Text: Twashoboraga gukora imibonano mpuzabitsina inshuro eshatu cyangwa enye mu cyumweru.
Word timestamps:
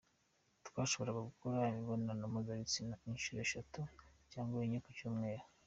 Twashoboraga 0.67 1.21
gukora 1.29 1.69
imibonano 1.71 2.23
mpuzabitsina 2.31 2.95
inshuro 3.09 3.39
eshatu 3.45 3.79
cyangwa 4.31 4.57
enye 4.65 4.77
mu 4.83 4.91
cyumweru. 4.97 5.43